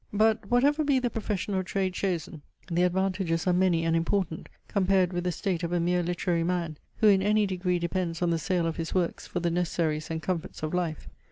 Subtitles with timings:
[0.11, 5.13] But, whatever be the profession or trade chosen, the advantages are many and important, compared
[5.13, 8.39] with the state of a mere literary man, who in any degree depends on the
[8.39, 11.07] sale of his works for the necessaries and comforts of life.